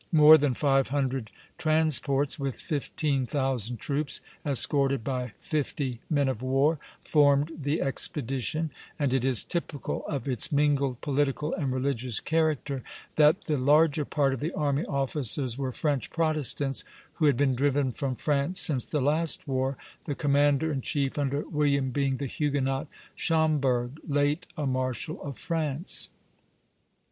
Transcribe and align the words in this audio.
More 0.11 0.35
than 0.35 0.55
five 0.55 0.87
hundred 0.87 1.29
transports, 1.59 2.39
with 2.39 2.55
fifteen 2.55 3.27
thousand 3.27 3.77
troops, 3.77 4.19
escorted 4.43 5.03
by 5.03 5.33
fifty 5.37 5.99
men 6.09 6.27
of 6.27 6.41
war, 6.41 6.79
formed 7.05 7.51
the 7.55 7.81
expedition; 7.83 8.71
and 8.97 9.13
it 9.13 9.23
is 9.23 9.43
typical 9.43 10.03
of 10.07 10.27
its 10.27 10.51
mingled 10.51 11.01
political 11.01 11.53
and 11.53 11.71
religious 11.71 12.19
character, 12.19 12.81
that 13.15 13.43
the 13.45 13.59
larger 13.59 14.03
part 14.03 14.33
of 14.33 14.39
the 14.39 14.51
army 14.53 14.85
officers 14.85 15.55
were 15.59 15.71
French 15.71 16.09
Protestants 16.09 16.83
who 17.17 17.25
had 17.27 17.37
been 17.37 17.53
driven 17.53 17.91
from 17.91 18.15
France 18.15 18.59
since 18.59 18.85
the 18.85 19.01
last 19.01 19.47
war, 19.47 19.77
the 20.05 20.15
commander 20.15 20.71
in 20.71 20.81
chief 20.81 21.19
under 21.19 21.47
William 21.47 21.91
being 21.91 22.17
the 22.17 22.25
Huguenot 22.25 22.87
Schomberg, 23.13 23.99
late 24.07 24.47
a 24.57 24.65
marshal 24.65 25.21
of 25.21 25.37
France. 25.37 26.09